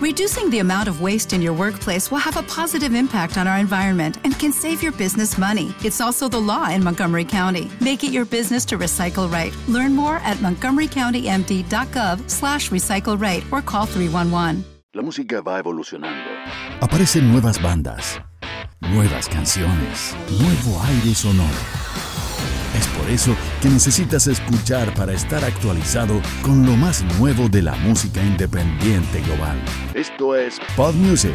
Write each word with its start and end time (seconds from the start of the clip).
Reducing 0.00 0.48
the 0.48 0.60
amount 0.60 0.88
of 0.88 1.02
waste 1.02 1.34
in 1.34 1.42
your 1.42 1.52
workplace 1.52 2.10
will 2.10 2.24
have 2.24 2.38
a 2.38 2.42
positive 2.44 2.94
impact 2.94 3.36
on 3.36 3.46
our 3.46 3.58
environment 3.58 4.16
and 4.24 4.32
can 4.38 4.50
save 4.50 4.82
your 4.82 4.92
business 4.92 5.36
money. 5.36 5.74
It's 5.84 6.00
also 6.00 6.26
the 6.26 6.40
law 6.40 6.70
in 6.70 6.82
Montgomery 6.82 7.26
County. 7.26 7.70
Make 7.82 8.02
it 8.02 8.10
your 8.10 8.24
business 8.24 8.64
to 8.66 8.78
recycle 8.78 9.30
right. 9.30 9.54
Learn 9.68 9.94
more 9.94 10.16
at 10.24 10.38
montgomerycountymd.gov 10.38 12.30
slash 12.30 12.70
recycle 12.70 13.20
right 13.20 13.44
or 13.52 13.60
call 13.60 13.84
311. 13.84 14.64
La 14.94 15.02
música 15.02 15.42
va 15.42 15.58
evolucionando. 15.58 16.30
Aparecen 16.80 17.30
nuevas 17.30 17.60
bandas, 17.60 18.22
nuevas 18.80 19.28
canciones, 19.28 20.16
nuevo 20.30 20.80
aire 20.82 21.14
sonoro. 21.14 21.79
Es 22.78 22.86
por 22.88 23.10
eso 23.10 23.34
que 23.60 23.68
necesitas 23.68 24.28
escuchar 24.28 24.94
para 24.94 25.12
estar 25.12 25.44
actualizado 25.44 26.22
con 26.40 26.64
lo 26.64 26.76
más 26.76 27.02
nuevo 27.18 27.48
de 27.48 27.62
la 27.62 27.74
música 27.74 28.22
independiente 28.22 29.20
global. 29.22 29.60
Esto 29.94 30.36
es 30.36 30.60
Pod 30.76 30.94
Music 30.94 31.34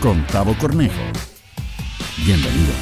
con 0.00 0.26
Tavo 0.26 0.56
Cornejo. 0.58 0.94
Bienvenidos. 2.24 2.76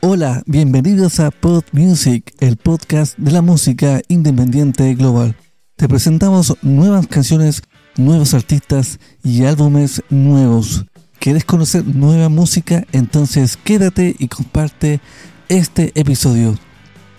Hola, 0.00 0.42
bienvenidos 0.46 1.20
a 1.20 1.30
Pod 1.30 1.62
Music, 1.70 2.34
el 2.40 2.56
podcast 2.56 3.16
de 3.16 3.30
la 3.30 3.42
música 3.42 4.00
independiente 4.08 4.92
global. 4.96 5.36
Te 5.76 5.88
presentamos 5.88 6.56
nuevas 6.62 7.06
canciones, 7.06 7.62
nuevos 7.96 8.34
artistas 8.34 8.98
y 9.22 9.44
álbumes 9.44 10.02
nuevos. 10.10 10.84
¿Quieres 11.20 11.44
conocer 11.44 11.86
nueva 11.86 12.30
música? 12.30 12.86
Entonces 12.92 13.58
quédate 13.62 14.16
y 14.18 14.28
comparte 14.28 15.02
este 15.50 15.92
episodio. 15.94 16.58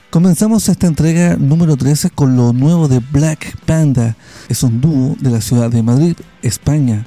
Comenzamos 0.10 0.68
esta 0.70 0.88
entrega 0.88 1.36
número 1.36 1.78
13 1.78 2.10
con 2.10 2.36
lo 2.36 2.52
nuevo 2.52 2.88
de 2.88 2.98
Black 2.98 3.56
Panda. 3.68 4.18
Es 4.50 4.64
un 4.64 4.82
dúo 4.82 5.16
de 5.20 5.30
la 5.30 5.40
ciudad 5.40 5.70
de 5.70 5.84
Madrid, 5.84 6.16
España. 6.42 7.06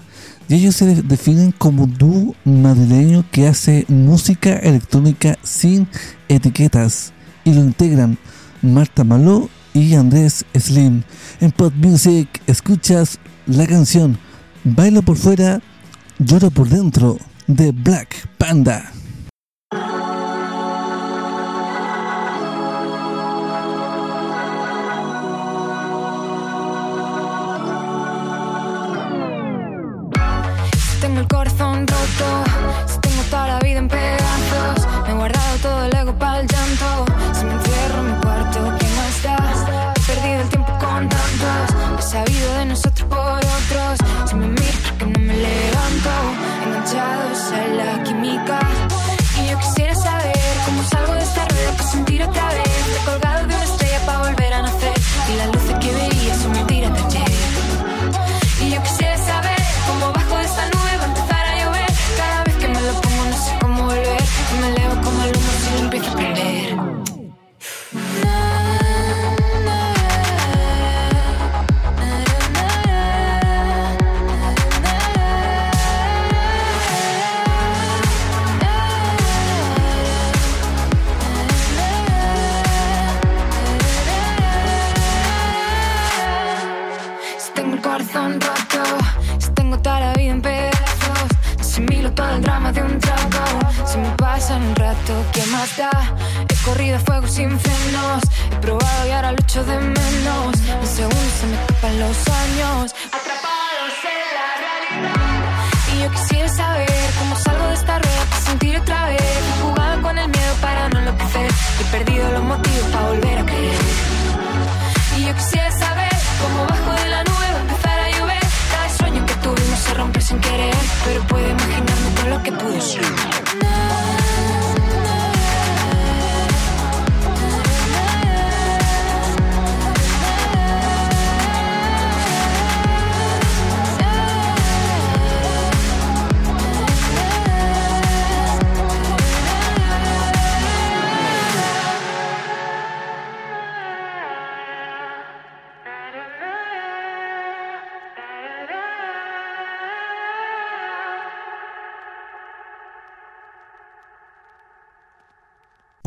Y 0.49 0.55
ellos 0.55 0.77
se 0.77 1.03
definen 1.03 1.51
como 1.51 1.89
dúo 1.89 2.37
madrileño 2.45 3.25
que 3.33 3.49
hace 3.49 3.87
música 3.89 4.55
electrónica 4.55 5.37
sin 5.43 5.89
etiquetas. 6.29 7.13
Y 7.45 7.55
lo 7.55 7.65
integran 7.65 8.19
Marta 8.63 9.03
Maló 9.03 9.51
y 9.73 9.97
Andrés 9.97 10.45
Slim. 10.57 11.03
En 11.41 11.51
Pop 11.51 11.75
Music 11.75 12.29
escuchas 12.47 13.19
la 13.47 13.67
canción 13.67 14.17
Bailo 14.63 15.03
por 15.03 15.17
fuera 15.17 15.61
Lloro 16.19 16.51
por 16.51 16.69
dentro 16.69 17.19
de 17.49 17.73
Black 17.73 18.29
Panda. 18.39 18.93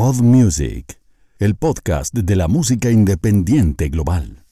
Pod 0.08 0.22
Music, 0.22 1.02
el 1.38 1.56
podcast 1.56 2.14
de 2.14 2.38
la 2.38 2.48
música 2.48 2.90
independiente 2.90 3.90
global. 3.90 4.46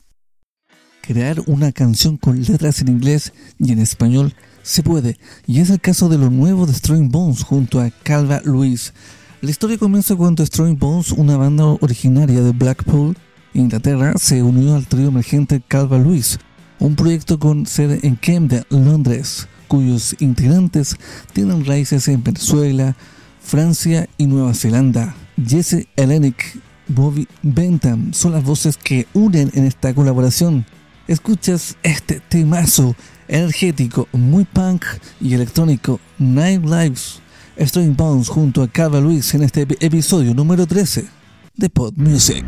Crear 0.99 1.37
una 1.47 1.71
canción 1.71 2.17
con 2.17 2.43
letras 2.43 2.81
en 2.81 2.89
inglés 2.89 3.31
y 3.57 3.71
en 3.71 3.79
español 3.79 4.33
se 4.63 4.83
puede, 4.83 5.17
y 5.47 5.61
es 5.61 5.69
el 5.69 5.79
caso 5.79 6.09
de 6.09 6.17
lo 6.17 6.29
nuevo 6.29 6.65
de 6.65 6.73
Strong 6.73 7.09
Bones 7.09 7.43
junto 7.43 7.79
a 7.79 7.89
Calva 7.89 8.41
Luis. 8.43 8.93
La 9.39 9.49
historia 9.49 9.77
comienza 9.77 10.13
cuando 10.17 10.45
Strong 10.45 10.77
Bones, 10.77 11.13
una 11.13 11.37
banda 11.37 11.63
originaria 11.63 12.41
de 12.41 12.51
Blackpool, 12.51 13.15
Inglaterra, 13.53 14.11
se 14.17 14.43
unió 14.43 14.75
al 14.75 14.87
trío 14.87 15.07
emergente 15.07 15.63
Calva 15.65 15.97
Luis, 15.97 16.37
un 16.79 16.97
proyecto 16.97 17.39
con 17.39 17.65
sede 17.65 18.01
en 18.03 18.17
Camden, 18.17 18.65
Londres, 18.67 19.47
cuyos 19.69 20.17
integrantes 20.19 20.97
tienen 21.31 21.63
raíces 21.63 22.09
en 22.09 22.21
Venezuela, 22.25 22.97
Francia 23.39 24.09
y 24.17 24.27
Nueva 24.27 24.53
Zelanda. 24.53 25.15
Jesse 25.37 25.87
Hellenic, 25.95 26.59
Bobby 26.87 27.27
Bentham 27.41 28.13
son 28.13 28.33
las 28.33 28.43
voces 28.43 28.77
que 28.77 29.07
unen 29.13 29.51
en 29.53 29.65
esta 29.65 29.93
colaboración. 29.93 30.65
Escuchas 31.07 31.77
este 31.83 32.19
temazo 32.19 32.95
energético, 33.27 34.07
muy 34.11 34.45
punk 34.45 34.85
y 35.19 35.33
electrónico, 35.33 35.99
Nine 36.17 36.59
Lives, 36.59 37.21
String 37.59 37.95
Bones 37.95 38.29
junto 38.29 38.63
a 38.63 38.67
Cava 38.67 38.99
Luis 38.99 39.33
en 39.33 39.43
este 39.43 39.67
episodio 39.79 40.33
número 40.33 40.65
13 40.65 41.05
de 41.55 41.69
Pod 41.69 41.95
Music. 41.97 42.45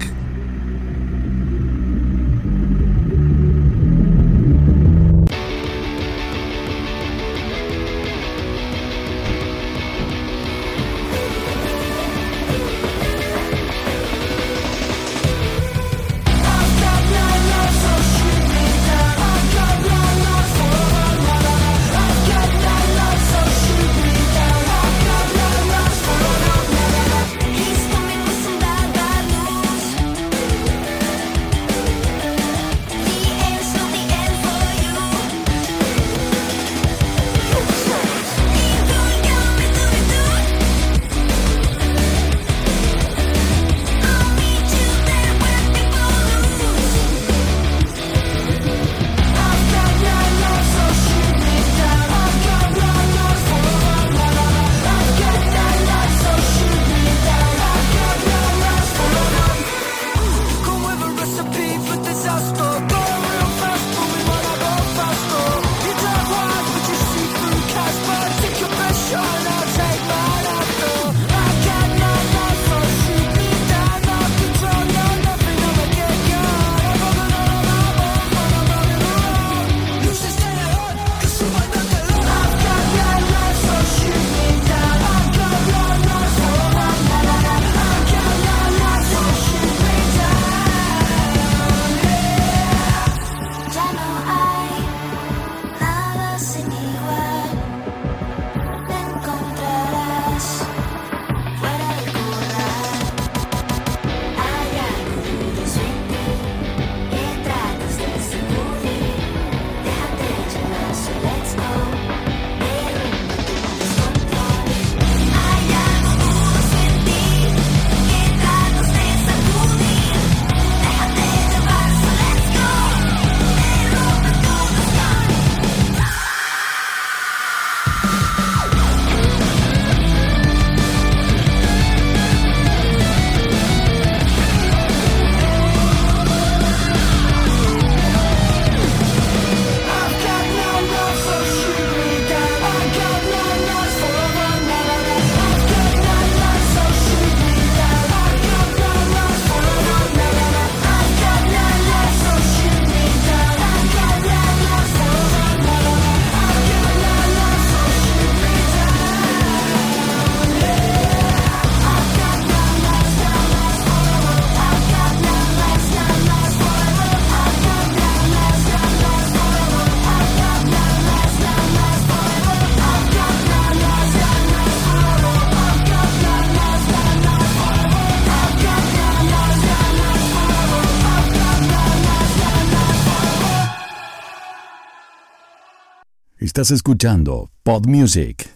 Estás 186.57 186.71
escuchando 186.71 187.51
Pod 187.61 187.85
Music 187.85 188.49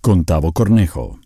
con 0.00 0.24
Tavo 0.24 0.52
Cornejo. 0.52 1.20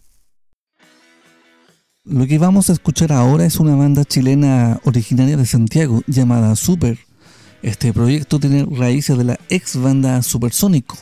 Lo 2.02 2.26
que 2.26 2.36
vamos 2.36 2.68
a 2.68 2.72
escuchar 2.72 3.12
ahora 3.12 3.44
es 3.44 3.60
una 3.60 3.76
banda 3.76 4.04
chilena 4.04 4.80
originaria 4.82 5.36
de 5.36 5.46
Santiago 5.46 6.02
llamada 6.08 6.56
Super. 6.56 6.98
Este 7.62 7.92
proyecto 7.92 8.40
tiene 8.40 8.66
raíces 8.68 9.16
de 9.16 9.22
la 9.22 9.38
ex 9.50 9.80
banda 9.80 10.20
Supersónico. 10.22 10.96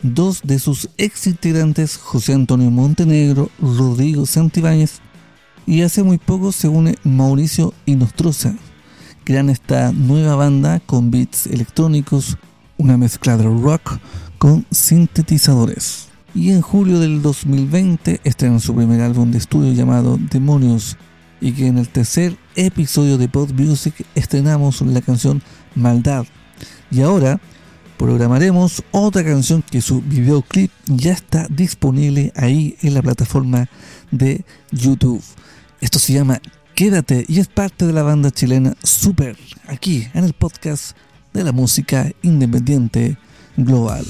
Dos 0.00 0.40
de 0.42 0.58
sus 0.58 0.88
ex 0.96 1.26
integrantes, 1.26 1.98
José 1.98 2.32
Antonio 2.32 2.70
Montenegro, 2.70 3.50
Rodrigo 3.60 4.24
Santibáñez 4.24 5.02
y 5.66 5.82
hace 5.82 6.02
muy 6.02 6.16
poco 6.16 6.50
se 6.52 6.66
une 6.66 6.96
Mauricio 7.04 7.74
Inostroza. 7.84 8.54
Crean 9.24 9.50
esta 9.50 9.92
nueva 9.92 10.34
banda 10.34 10.80
con 10.80 11.10
beats 11.10 11.46
electrónicos, 11.46 12.38
una 12.78 12.96
mezcla 12.96 13.36
de 13.36 13.44
rock 13.44 13.98
con 14.40 14.64
sintetizadores. 14.70 16.08
Y 16.34 16.50
en 16.52 16.62
julio 16.62 16.98
del 16.98 17.20
2020 17.20 18.22
estrenan 18.24 18.60
su 18.60 18.74
primer 18.74 19.02
álbum 19.02 19.30
de 19.30 19.36
estudio 19.36 19.74
llamado 19.74 20.18
Demonios 20.18 20.96
y 21.42 21.52
que 21.52 21.66
en 21.66 21.76
el 21.76 21.90
tercer 21.90 22.38
episodio 22.56 23.18
de 23.18 23.28
Pod 23.28 23.52
Music 23.52 23.94
estrenamos 24.14 24.80
la 24.80 25.02
canción 25.02 25.42
Maldad. 25.74 26.24
Y 26.90 27.02
ahora 27.02 27.38
programaremos 27.98 28.82
otra 28.92 29.22
canción 29.22 29.60
que 29.60 29.82
su 29.82 30.00
videoclip 30.00 30.70
ya 30.86 31.12
está 31.12 31.46
disponible 31.50 32.32
ahí 32.34 32.78
en 32.80 32.94
la 32.94 33.02
plataforma 33.02 33.68
de 34.10 34.46
YouTube. 34.70 35.22
Esto 35.82 35.98
se 35.98 36.14
llama 36.14 36.40
Quédate 36.74 37.26
y 37.28 37.40
es 37.40 37.48
parte 37.48 37.86
de 37.86 37.92
la 37.92 38.04
banda 38.04 38.30
chilena 38.30 38.74
Super, 38.82 39.36
aquí 39.66 40.08
en 40.14 40.24
el 40.24 40.32
podcast 40.32 40.96
de 41.34 41.44
la 41.44 41.52
música 41.52 42.10
independiente 42.22 43.18
global. 43.58 44.06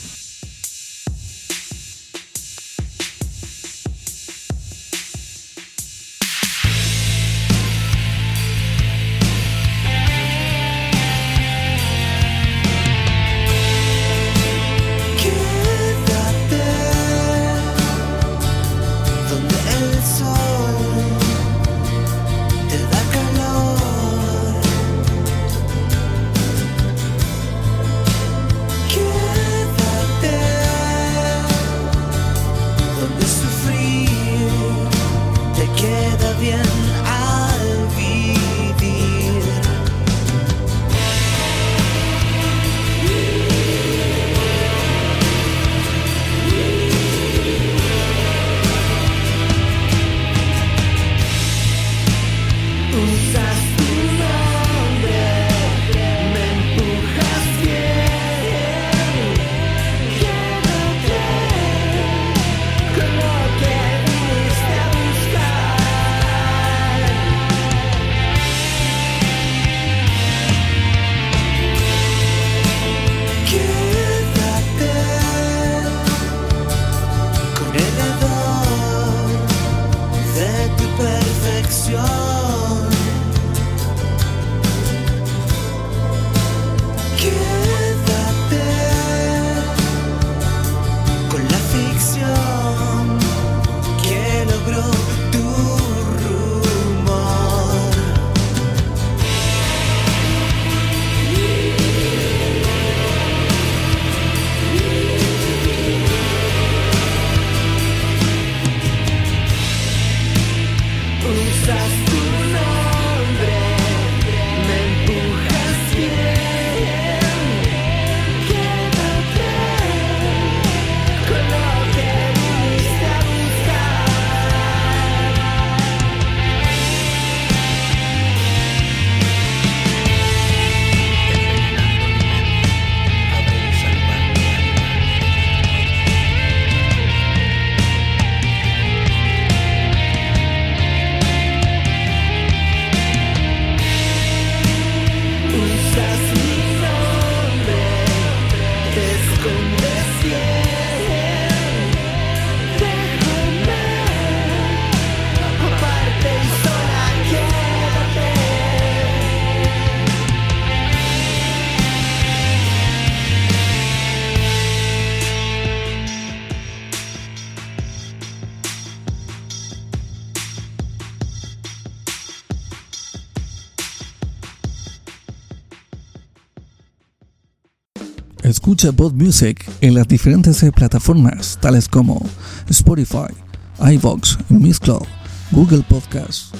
Escucha 178.51 178.91
Pod 178.91 179.13
Music 179.13 179.65
en 179.81 179.95
las 179.95 180.09
diferentes 180.09 180.65
plataformas 180.75 181.57
tales 181.61 181.89
como 181.89 182.21
Spotify, 182.69 183.33
iVoox, 183.79 184.39
Mixcloud, 184.49 185.07
Google 185.53 185.85
Podcasts, 185.89 186.51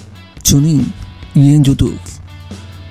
TuneIn 0.49 0.95
y 1.35 1.53
en 1.53 1.65
YouTube. 1.65 1.99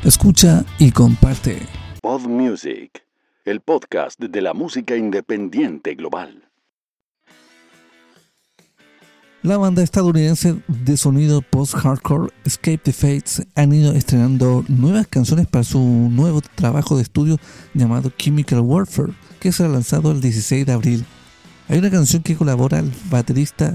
Escucha 0.04 0.66
y 0.80 0.92
comparte. 0.92 1.62
Pod 2.02 2.28
Music, 2.28 3.02
el 3.46 3.62
podcast 3.62 4.20
de 4.20 4.42
la 4.42 4.54
música 4.54 4.98
independiente 4.98 5.96
global. 5.96 6.49
La 9.42 9.58
banda 9.58 9.82
estadounidense 9.82 10.58
de 10.68 10.98
sonido 10.98 11.42
post-hardcore 11.42 12.32
Escape 12.44 12.80
the 12.80 12.92
Fates 12.92 13.42
han 13.56 13.74
ido 13.74 13.94
estrenando 13.94 14.66
nuevas 14.68 15.08
canciones 15.08 15.48
para 15.48 15.64
su 15.64 15.80
nuevo 15.80 16.42
trabajo 16.56 16.98
de 16.98 17.04
estudio 17.04 17.38
llamado 17.74 18.12
Chemical 18.18 18.60
Warfare, 18.60 19.14
que 19.40 19.52
será 19.52 19.70
lanzado 19.70 20.12
el 20.12 20.20
16 20.20 20.66
de 20.66 20.74
abril. 20.74 21.06
Hay 21.70 21.80
una 21.80 21.90
canción 21.90 22.22
que 22.22 22.36
colabora 22.36 22.80
el 22.80 22.92
baterista 23.10 23.74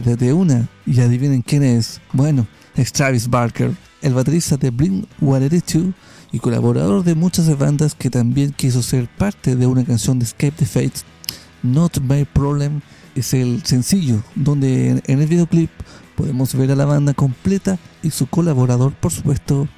de 0.00 0.32
una, 0.32 0.68
y 0.86 1.00
adivinen 1.00 1.42
quién 1.42 1.62
es. 1.62 2.00
Bueno, 2.14 2.46
es 2.74 2.92
Travis 2.92 3.28
Barker, 3.28 3.72
el 4.00 4.14
baterista 4.14 4.56
de 4.56 4.72
Blink-182 4.72 5.92
y 6.32 6.38
colaborador 6.38 7.04
de 7.04 7.14
muchas 7.14 7.58
bandas 7.58 7.94
que 7.94 8.08
también 8.08 8.52
quiso 8.52 8.82
ser 8.82 9.06
parte 9.18 9.54
de 9.54 9.66
una 9.66 9.84
canción 9.84 10.18
de 10.18 10.24
Escape 10.24 10.52
the 10.52 10.64
Fates, 10.64 11.04
Not 11.62 12.00
My 12.00 12.24
Problem 12.24 12.80
es 13.14 13.34
el 13.34 13.64
sencillo, 13.64 14.22
donde 14.34 15.02
en 15.06 15.20
el 15.20 15.26
videoclip 15.26 15.70
podemos 16.16 16.54
ver 16.54 16.70
a 16.72 16.76
la 16.76 16.84
banda 16.84 17.14
completa 17.14 17.78
y 18.02 18.10
su 18.10 18.26
colaborador, 18.26 18.92
por 18.94 19.12
supuesto, 19.12 19.68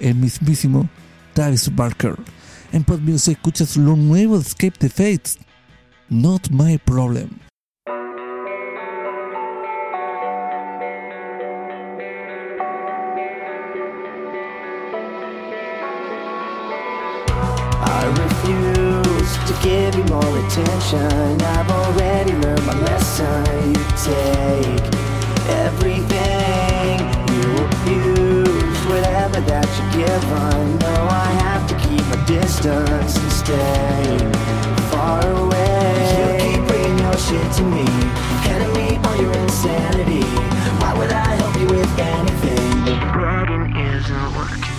el 0.00 0.14
mismísimo 0.14 0.88
Travis 1.32 1.74
Barker. 1.74 2.16
En 2.72 2.84
Pod 2.84 3.00
Music 3.00 3.36
escuchas 3.36 3.76
lo 3.76 3.96
nuevo 3.96 4.38
de 4.38 4.42
Escape 4.42 4.78
the 4.78 4.88
Fates. 4.88 5.38
Not 6.08 6.50
My 6.50 6.78
Problem. 6.78 7.51
Give 19.62 19.94
you 19.94 20.04
more 20.04 20.38
attention. 20.44 21.40
I've 21.40 21.70
already 21.70 22.32
learned 22.32 22.66
my 22.66 22.74
lesson. 22.80 23.46
You 23.70 23.84
take 24.02 24.82
everything, 25.62 26.98
you 27.30 27.46
abuse 27.66 28.80
whatever 28.90 29.40
that 29.40 29.68
you 29.78 29.84
give. 30.02 30.24
I 30.32 30.64
know 30.82 31.00
I 31.08 31.30
have 31.46 31.64
to 31.70 31.74
keep 31.86 32.04
my 32.10 32.18
distance 32.26 33.16
and 33.16 33.32
stay 33.32 34.18
far 34.90 35.22
away. 35.22 35.94
You 36.18 36.26
keep 36.42 36.66
bringing 36.66 36.98
your 36.98 37.16
shit 37.16 37.52
to 37.58 37.62
me, 37.62 37.86
handing 38.42 38.72
me 38.74 38.98
all 39.06 39.16
your 39.16 39.32
insanity. 39.46 40.26
Why 40.82 40.92
would 40.98 41.12
I 41.12 41.34
help 41.38 41.54
you 41.60 41.68
with 41.68 41.98
anything? 41.98 42.84
The 42.84 42.96
bragging 43.14 43.76
isn't 43.76 44.34
working, 44.34 44.71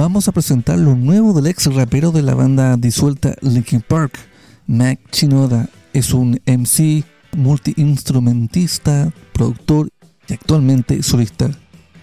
vamos 0.00 0.28
a 0.28 0.32
presentar 0.32 0.78
lo 0.78 0.96
nuevo 0.96 1.34
del 1.34 1.46
ex 1.46 1.66
rapero 1.66 2.10
de 2.10 2.22
la 2.22 2.34
banda 2.34 2.78
disuelta 2.78 3.34
Linkin 3.42 3.82
Park. 3.82 4.18
Mac 4.66 4.98
Chinoda 5.10 5.68
es 5.92 6.14
un 6.14 6.40
MC, 6.46 7.04
multiinstrumentista, 7.36 9.12
productor 9.34 9.90
y 10.26 10.32
actualmente 10.32 11.02
solista. 11.02 11.50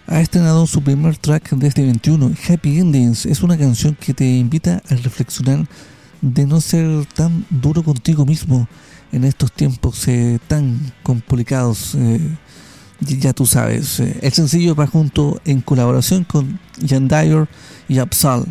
Ha 0.05 0.21
estrenado 0.21 0.67
su 0.67 0.83
primer 0.83 1.17
track 1.17 1.49
de 1.55 1.67
este 1.67 1.81
21, 1.81 2.33
Happy 2.47 2.77
Endings. 2.77 3.25
Es 3.25 3.41
una 3.41 3.57
canción 3.57 3.97
que 3.99 4.13
te 4.13 4.25
invita 4.25 4.83
a 4.87 4.95
reflexionar 4.95 5.67
de 6.21 6.45
no 6.45 6.61
ser 6.61 7.07
tan 7.15 7.47
duro 7.49 7.81
contigo 7.81 8.27
mismo 8.27 8.67
en 9.11 9.23
estos 9.23 9.51
tiempos 9.51 10.07
eh, 10.07 10.37
tan 10.47 10.79
complicados. 11.01 11.95
eh, 11.95 12.19
ya 12.99 13.33
tú 13.33 13.45
sabes, 13.45 13.99
eh, 13.99 14.17
el 14.21 14.31
sencillo 14.31 14.75
va 14.75 14.87
junto 14.87 15.39
en 15.45 15.61
colaboración 15.61 16.23
con 16.23 16.59
Jan 16.87 17.07
Dyer 17.07 17.47
y 17.87 17.99
Upsal. 17.99 18.45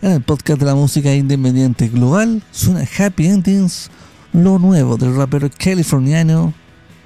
En 0.00 0.12
el 0.12 0.22
podcast 0.22 0.58
de 0.58 0.66
la 0.66 0.74
música 0.74 1.14
independiente 1.14 1.88
global 1.88 2.42
suena 2.50 2.86
Happy 2.98 3.26
Endings, 3.26 3.90
lo 4.32 4.58
nuevo 4.58 4.96
del 4.96 5.14
rapero 5.14 5.48
californiano 5.56 6.52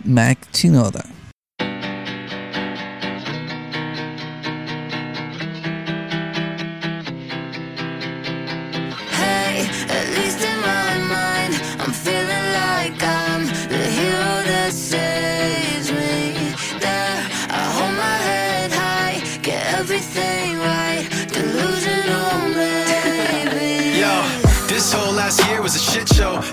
Mac 0.05 0.39
Chinoda. 0.53 1.16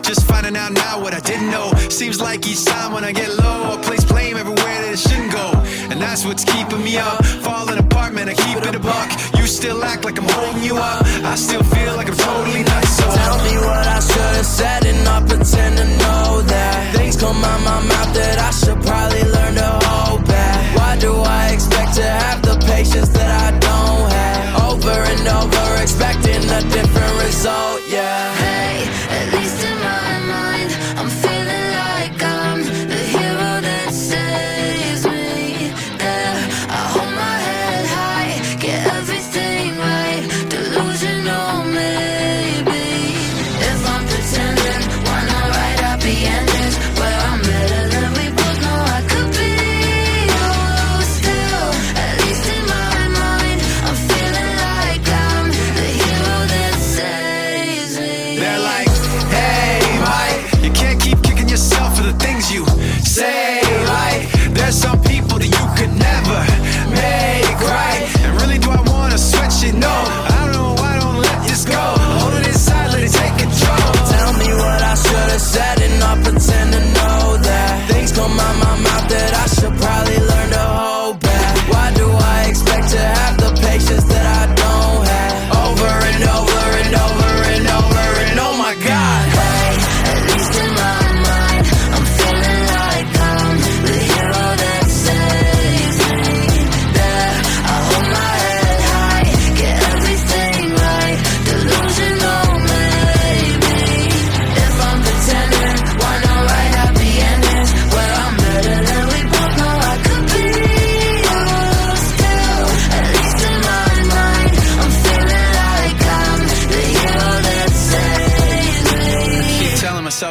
Just 0.01 0.25
finding 0.25 0.55
out 0.55 0.71
now 0.73 0.99
what 1.01 1.13
I 1.13 1.19
didn't 1.19 1.49
know. 1.49 1.71
Seems 1.89 2.19
like 2.21 2.47
each 2.47 2.65
time 2.65 2.93
when 2.93 3.03
I 3.03 3.11
get 3.11 3.29
low, 3.29 3.73
I 3.73 3.81
place 3.81 4.03
blame 4.03 4.37
everywhere 4.37 4.81
that 4.83 4.93
it 4.93 4.99
shouldn't 4.99 5.31
go. 5.31 5.51
And 5.91 6.01
that's 6.01 6.25
what's 6.25 6.43
keeping 6.43 6.83
me 6.83 6.97
up. 6.97 7.23
Falling 7.45 7.77
apart, 7.77 8.13
man, 8.13 8.29
I 8.29 8.33
keep 8.33 8.57
it 8.57 8.75
a 8.75 8.79
buck. 8.79 9.09
You 9.37 9.45
still 9.45 9.83
act 9.83 10.05
like 10.05 10.17
I'm 10.17 10.27
holding 10.27 10.63
you 10.63 10.77
up. 10.77 11.05
I 11.23 11.35
still 11.35 11.63
feel 11.63 11.95
like 11.95 12.09
I'm 12.09 12.17
totally 12.17 12.63
nuts. 12.63 12.97
So 12.97 13.03
tell 13.03 13.37
me 13.45 13.55
what 13.67 13.85
I 13.87 13.99
should 13.99 14.35
have 14.39 14.45
said 14.45 14.85
and 14.85 15.03
not 15.03 15.27
pretend 15.27 15.77
to 15.77 15.85
know 16.03 16.41
that. 16.41 16.95
Things 16.95 17.17
come 17.17 17.37
out 17.43 17.61
my 17.61 17.79
mouth 17.87 18.13
that 18.15 18.39
I 18.39 18.51
should 18.51 18.79
probably 18.81 19.23
learn 19.23 19.55
to 19.55 19.69
hold 19.85 20.25
back. 20.25 20.77
Why 20.77 20.97
do 20.97 21.13
I 21.13 21.51
expect 21.53 21.95
to 21.95 22.03
have 22.03 22.41
the 22.41 22.55
patience 22.65 23.09
that 23.09 23.29
I 23.29 23.49
don't 23.59 24.11
have? 24.11 24.71
Over 24.71 24.97
and 25.13 25.27
over, 25.27 25.81
expecting 25.81 26.41
a 26.49 26.61
different 26.73 27.13
result. 27.23 27.82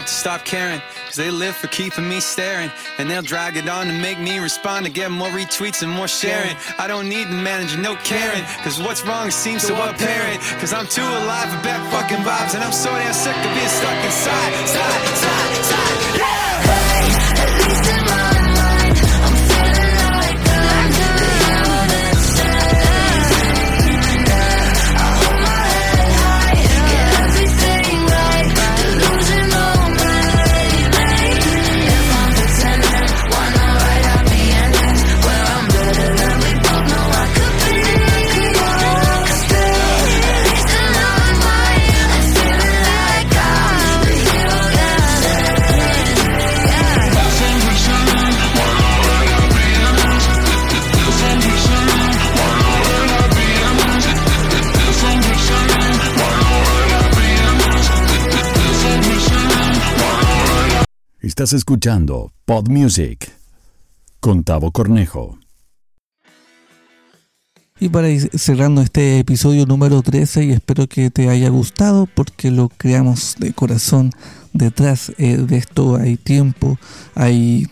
Stop 0.08 0.44
caring. 0.44 0.80
Cause 1.06 1.16
they 1.16 1.30
live 1.30 1.56
for 1.56 1.68
keeping 1.68 2.08
me 2.08 2.20
staring. 2.20 2.70
And 2.98 3.10
they'll 3.10 3.22
drag 3.22 3.56
it 3.56 3.68
on 3.68 3.86
to 3.86 3.92
make 3.92 4.18
me 4.18 4.38
respond 4.38 4.86
to 4.86 4.92
get 4.92 5.10
more 5.10 5.28
retweets 5.28 5.82
and 5.82 5.90
more 5.90 6.08
sharing. 6.08 6.56
I 6.78 6.86
don't 6.86 7.08
need 7.08 7.28
the 7.28 7.34
manager, 7.36 7.78
no 7.78 7.96
caring. 7.96 8.44
Cause 8.64 8.80
what's 8.80 9.04
wrong 9.04 9.30
seems 9.30 9.62
so 9.62 9.74
apparent. 9.74 10.40
Cause 10.60 10.72
I'm 10.72 10.86
too 10.86 11.02
alive 11.02 11.48
for 11.50 11.62
bad 11.62 11.82
fucking 11.92 12.24
vibes. 12.24 12.54
And 12.54 12.64
I'm 12.64 12.72
so 12.72 12.90
damn 12.90 13.12
sick 13.12 13.36
of 13.36 13.54
being 13.54 13.68
stuck 13.68 14.04
inside. 14.04 14.52
Side, 14.68 15.16
side, 15.16 15.64
side, 15.64 16.18
yeah! 16.18 16.41
Estás 61.32 61.54
escuchando 61.54 62.30
Pod 62.44 62.68
Music 62.68 63.32
con 64.20 64.44
Tavo 64.44 64.70
Cornejo. 64.70 65.38
Y 67.80 67.88
para 67.88 68.10
ir 68.10 68.28
cerrando 68.38 68.82
este 68.82 69.18
episodio 69.20 69.64
número 69.64 70.02
13 70.02 70.44
y 70.44 70.50
espero 70.50 70.86
que 70.88 71.08
te 71.08 71.30
haya 71.30 71.48
gustado 71.48 72.06
porque 72.14 72.50
lo 72.50 72.68
creamos 72.68 73.36
de 73.38 73.54
corazón. 73.54 74.10
Detrás 74.52 75.10
eh, 75.16 75.38
de 75.38 75.56
esto 75.56 75.96
hay 75.96 76.18
tiempo, 76.18 76.78
hay 77.14 77.66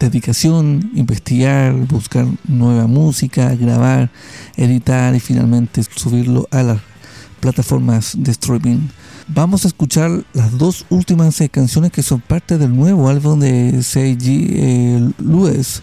dedicación, 0.00 0.90
investigar, 0.96 1.72
buscar 1.72 2.26
nueva 2.48 2.88
música, 2.88 3.54
grabar, 3.54 4.10
editar 4.56 5.14
y 5.14 5.20
finalmente 5.20 5.84
subirlo 5.84 6.48
a 6.50 6.64
las 6.64 6.80
plataformas 7.38 8.16
de 8.18 8.32
streaming. 8.32 8.88
Vamos 9.26 9.64
a 9.64 9.68
escuchar 9.68 10.22
las 10.34 10.58
dos 10.58 10.84
últimas 10.90 11.40
eh, 11.40 11.48
canciones 11.48 11.90
que 11.90 12.02
son 12.02 12.20
parte 12.20 12.58
del 12.58 12.76
nuevo 12.76 13.08
álbum 13.08 13.40
de 13.40 13.82
C.G. 13.82 14.48
eh, 14.50 15.10
Lewis. 15.18 15.80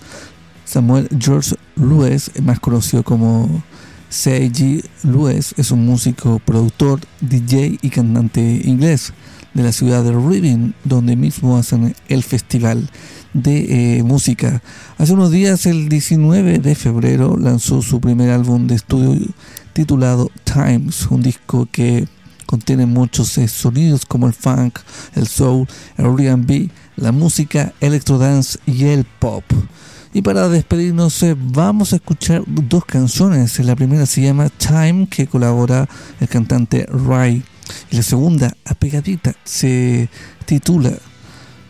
Samuel 0.64 1.10
George 1.20 1.56
Lewis, 1.76 2.30
más 2.44 2.60
conocido 2.60 3.02
como 3.02 3.64
C.G. 4.10 4.86
Lewis, 5.04 5.56
es 5.58 5.72
un 5.72 5.84
músico, 5.88 6.40
productor, 6.46 7.00
DJ 7.20 7.80
y 7.82 7.90
cantante 7.90 8.62
inglés 8.64 9.12
de 9.56 9.64
la 9.64 9.72
ciudad 9.72 10.04
de 10.04 10.12
Reading, 10.12 10.74
donde 10.84 11.16
mismo 11.16 11.58
hacen 11.58 11.96
el 12.10 12.22
festival 12.22 12.92
de 13.34 13.98
eh, 13.98 14.04
música. 14.04 14.62
Hace 15.00 15.14
unos 15.14 15.32
días, 15.32 15.66
el 15.66 15.90
19 15.90 16.60
de 16.60 16.76
febrero, 16.76 17.36
lanzó 17.38 17.82
su 17.82 18.00
primer 18.00 18.30
álbum 18.30 18.68
de 18.68 18.76
estudio 18.76 19.20
titulado 19.74 20.30
Times, 20.44 21.08
un 21.08 21.24
disco 21.24 21.68
que 21.72 22.08
contiene 22.52 22.86
muchos 22.86 23.38
eh, 23.38 23.48
sonidos 23.48 24.06
como 24.06 24.28
el 24.28 24.34
funk, 24.34 24.78
el 25.16 25.26
soul, 25.26 25.66
el 25.98 26.06
R&B, 26.06 26.70
la 26.98 27.14
música 27.14 27.74
electrodance 27.80 28.60
y 28.66 28.84
el 28.88 29.06
pop. 29.06 29.46
Y 30.14 30.22
para 30.22 30.50
despedirnos 30.50 31.24
eh, 31.24 31.38
vamos 31.40 31.94
a 31.94 31.96
escuchar 31.96 32.44
dos 32.46 32.84
canciones. 32.84 33.58
La 33.60 33.78
primera 33.78 34.06
se 34.06 34.22
llama 34.22 34.50
Time, 34.50 35.08
que 35.08 35.28
colabora 35.28 35.88
el 36.20 36.28
cantante 36.28 36.86
Ray. 36.92 37.42
Y 37.90 37.96
la 37.96 38.04
segunda, 38.04 38.54
apegadita, 38.66 39.34
se 39.46 40.10
titula 40.46 40.92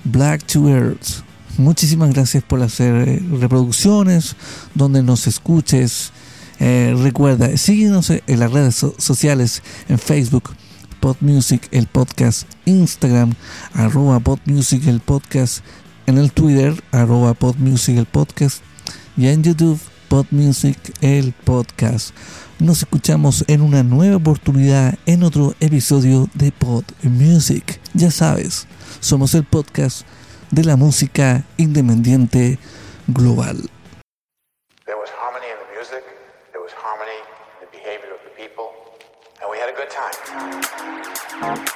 Black 0.04 0.44
to 0.48 0.68
Earth. 0.68 1.22
Muchísimas 1.60 2.12
gracias 2.12 2.44
por 2.44 2.64
hacer 2.64 3.08
eh, 3.08 3.22
reproducciones, 3.40 4.36
donde 4.74 5.04
nos 5.04 5.28
escuches. 5.28 6.12
Recuerda, 6.60 7.58
síguenos 7.58 8.12
en 8.12 8.40
las 8.40 8.52
redes 8.52 8.76
so- 8.76 8.94
sociales, 9.00 9.64
en 9.90 9.98
Facebook, 9.98 10.52
PodMusic, 11.02 11.68
el 11.72 11.88
podcast, 11.88 12.48
Instagram, 12.66 13.34
arroba 13.74 14.20
PodMusic, 14.20 14.88
el 14.88 15.00
podcast, 15.00 15.64
en 16.06 16.20
el 16.20 16.32
Twitter, 16.32 16.82
arroba 16.92 17.34
PodMusic, 17.34 17.98
el 17.98 18.06
podcast, 18.06 18.62
y 19.18 19.28
en 19.28 19.44
YouTube, 19.44 19.80
PodMusic, 20.08 20.78
el 21.02 21.34
podcast. 21.34 22.12
Nos 22.60 22.84
escuchamos 22.84 23.44
en 23.48 23.62
una 23.62 23.82
nueva 23.82 24.18
oportunidad 24.18 24.98
en 25.08 25.24
otro 25.24 25.56
episodio 25.60 26.30
de 26.36 26.52
Pod 26.52 26.84
Music. 27.02 27.82
Ya 27.96 28.12
sabes, 28.12 28.68
somos 29.00 29.34
el 29.34 29.44
podcast 29.44 30.04
de 30.52 30.64
la 30.64 30.76
música 30.76 31.44
independiente 31.58 32.60
global. 33.08 33.70
What's 41.42 41.72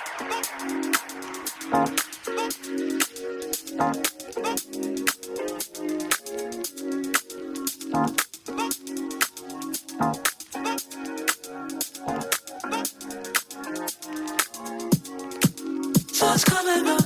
coming 16.43 16.89
up? 16.89 17.01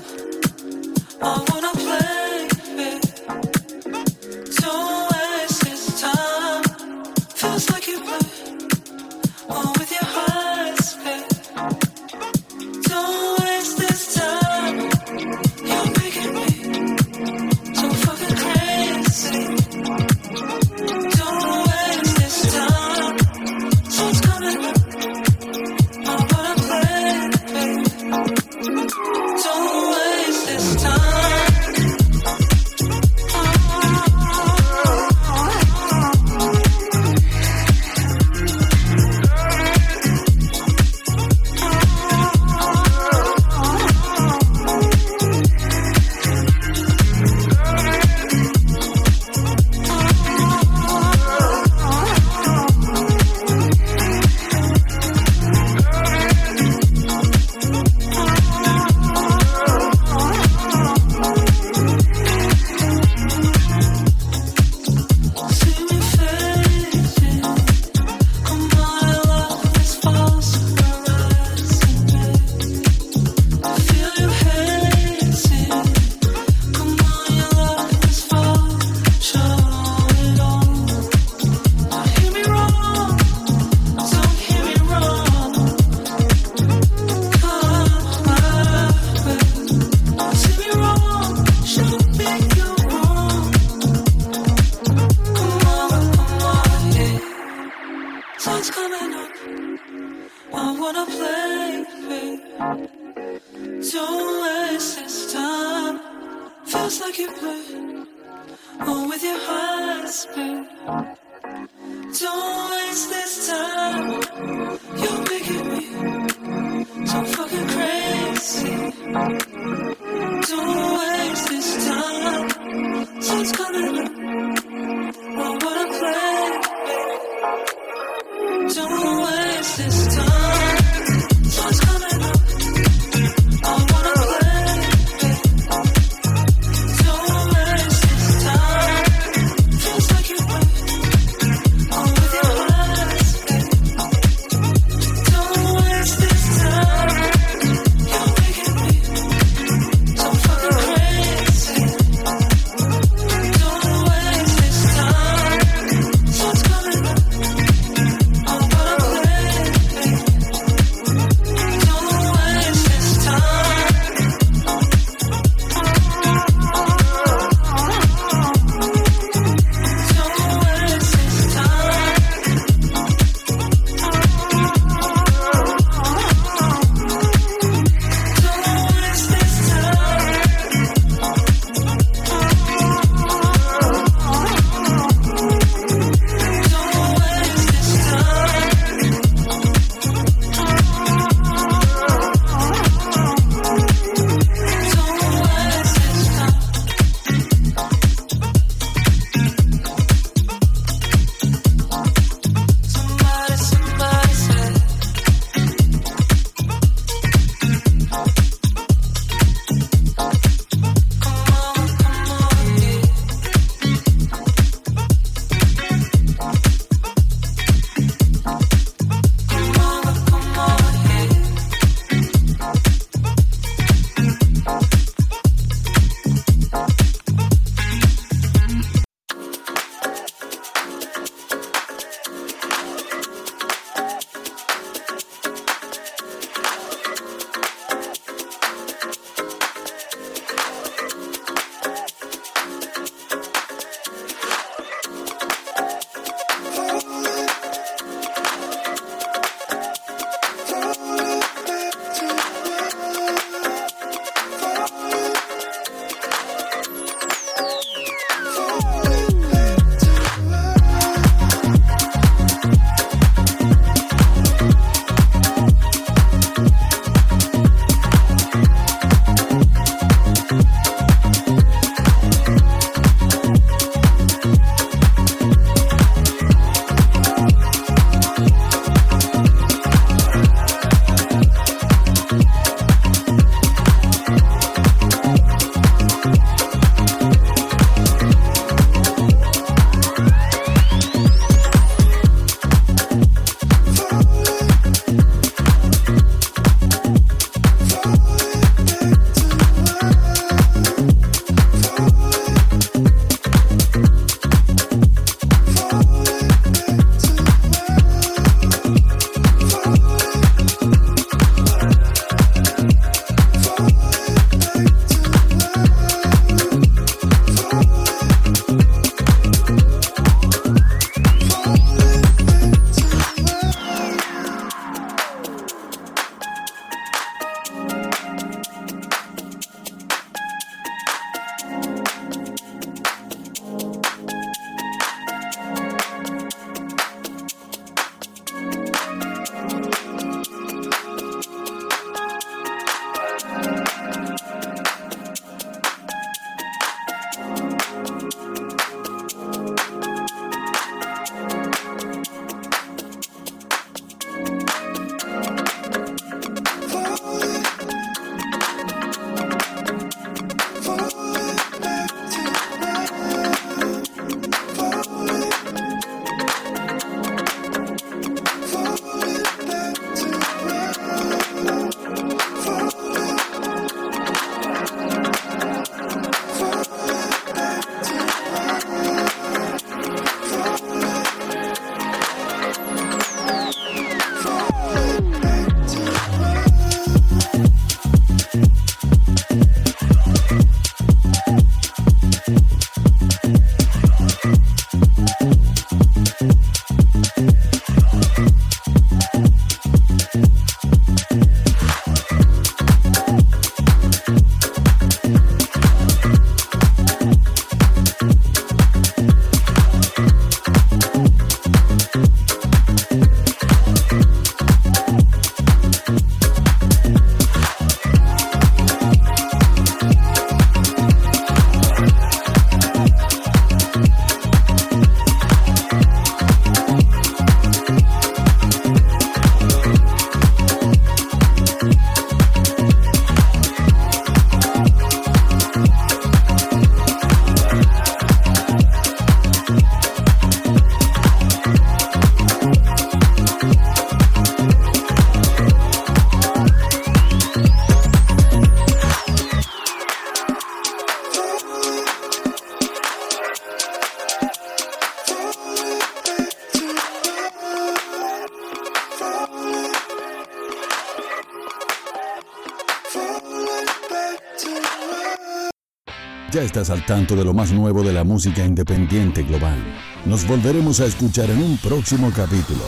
Estás 466.79 466.97
al 466.97 467.05
tanto 467.05 467.35
de 467.35 467.43
lo 467.43 467.53
más 467.53 467.73
nuevo 467.73 468.03
de 468.03 468.13
la 468.13 468.23
música 468.23 468.63
independiente 468.63 469.43
global. 469.43 469.77
Nos 470.25 470.47
volveremos 470.47 471.01
a 471.01 471.07
escuchar 471.07 471.49
en 471.49 471.61
un 471.61 471.77
próximo 471.77 472.31
capítulo. 472.33 472.79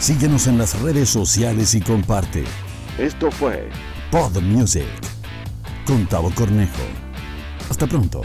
Síguenos 0.00 0.46
en 0.46 0.56
las 0.56 0.80
redes 0.80 1.10
sociales 1.10 1.74
y 1.74 1.80
comparte. 1.82 2.44
Esto 2.96 3.30
fue 3.30 3.68
Pod 4.10 4.40
Music 4.40 4.86
con 5.86 6.06
Tavo 6.06 6.30
Cornejo. 6.34 6.82
Hasta 7.68 7.86
pronto. 7.86 8.22